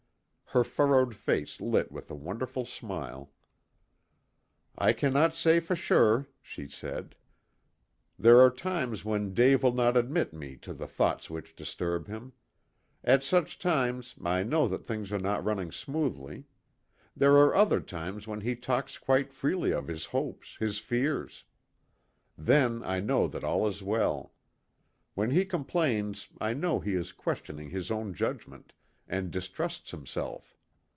[0.53, 3.31] Her furrowed face lit with a wonderful smile.
[4.77, 7.15] "I cannot say for sure," she said.
[8.19, 12.33] "There are times when Dave will not admit me to the thoughts which disturb him.
[13.01, 16.47] At such times I know that things are not running smoothly.
[17.15, 21.45] There are other times when he talks quite freely of his hopes, his fears.
[22.37, 24.33] Then I know that all is well.
[25.13, 28.73] When he complains I know he is questioning his own judgment,
[29.07, 30.55] and distrusts himself.